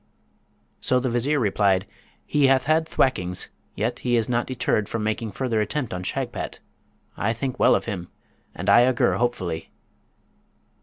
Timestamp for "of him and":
7.75-8.67